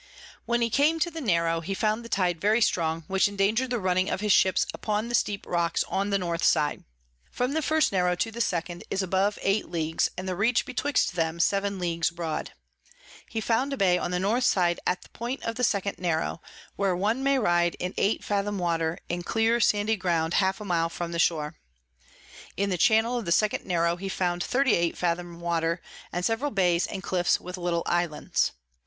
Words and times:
When 0.47 0.61
he 0.63 0.71
came 0.71 0.97
to 1.01 1.11
the 1.11 1.21
Narrow, 1.21 1.59
he 1.61 1.75
found 1.75 2.03
the 2.03 2.09
Tide 2.09 2.41
very 2.41 2.59
strong, 2.59 3.03
which 3.05 3.27
endanger'd 3.27 3.69
the 3.69 3.77
running 3.79 4.09
of 4.09 4.19
his 4.19 4.33
Ships 4.33 4.65
upon 4.73 5.09
the 5.09 5.13
steep 5.13 5.45
Rocks 5.45 5.83
on 5.87 6.09
the 6.09 6.17
North 6.17 6.43
side. 6.43 6.85
From 7.29 7.53
the 7.53 7.61
first 7.61 7.91
Narrow 7.91 8.15
to 8.15 8.31
the 8.31 8.41
second 8.41 8.83
is 8.89 9.03
above 9.03 9.37
8 9.43 9.65
Ls. 9.69 10.09
and 10.17 10.27
the 10.27 10.35
Reach 10.35 10.65
betwixt 10.65 11.13
them 11.13 11.39
7 11.39 11.77
Ls 11.79 12.09
broad. 12.09 12.53
He 13.29 13.39
found 13.39 13.73
a 13.73 13.77
Bay 13.77 13.99
on 13.99 14.09
the 14.09 14.17
North 14.19 14.43
[Sidenote: 14.43 14.79
Account 14.87 15.41
of 15.43 15.53
the 15.55 15.63
Straits 15.63 15.85
of 15.85 15.99
Magellan.] 15.99 16.15
side 16.15 16.17
at 16.17 16.21
the 16.23 16.37
Point 16.39 16.41
of 16.41 16.41
the 16.41 16.41
second 16.41 16.41
Narrow, 16.41 16.41
where 16.77 16.95
one 16.95 17.23
may 17.23 17.37
ride 17.37 17.75
in 17.75 17.93
8 17.95 18.23
Fathom 18.23 18.57
Water 18.57 18.97
in 19.07 19.21
clear 19.21 19.59
sandy 19.59 19.97
Ground 19.97 20.33
half 20.33 20.59
a 20.59 20.65
mile 20.65 20.89
from 20.89 21.11
the 21.11 21.19
Shore. 21.19 21.59
In 22.57 22.71
the 22.71 22.77
Channel 22.79 23.19
of 23.19 23.25
the 23.25 23.31
second 23.31 23.67
Narrow 23.67 23.97
he 23.97 24.09
found 24.09 24.43
38 24.43 24.97
Fathom 24.97 25.39
Water, 25.39 25.79
and 26.11 26.25
several 26.25 26.49
Bays 26.49 26.87
and 26.87 27.03
Cliffs 27.03 27.39
with 27.39 27.55
little 27.55 27.83
Islands. 27.85 28.53